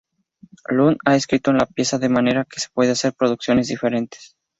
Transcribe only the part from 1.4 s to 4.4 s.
la pieza de manera que se pueden hacer producciones diferentes.